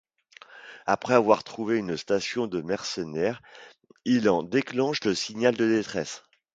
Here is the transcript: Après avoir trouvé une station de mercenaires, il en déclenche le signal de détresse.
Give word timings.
Après 0.87 1.13
avoir 1.13 1.43
trouvé 1.43 1.77
une 1.77 1.95
station 1.95 2.47
de 2.47 2.61
mercenaires, 2.61 3.39
il 4.03 4.29
en 4.29 4.41
déclenche 4.41 5.03
le 5.03 5.13
signal 5.13 5.55
de 5.55 5.67
détresse. 5.67 6.23